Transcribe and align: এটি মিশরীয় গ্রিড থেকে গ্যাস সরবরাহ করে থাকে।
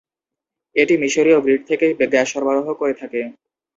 এটি 0.75 0.93
মিশরীয় 0.97 1.39
গ্রিড 1.41 1.61
থেকে 1.69 1.85
গ্যাস 2.03 2.27
সরবরাহ 2.31 2.67
করে 2.73 2.93
থাকে। 3.01 3.21